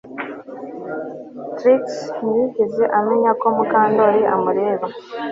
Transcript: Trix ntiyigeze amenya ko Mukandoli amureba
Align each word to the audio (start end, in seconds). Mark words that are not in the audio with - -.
Trix 1.57 1.83
ntiyigeze 2.17 2.83
amenya 2.99 3.31
ko 3.41 3.47
Mukandoli 3.55 4.21
amureba 4.35 4.87